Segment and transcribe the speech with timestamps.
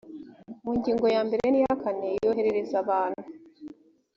[0.63, 3.23] mu ngingo ya mbere n iya kane yoherereza abantu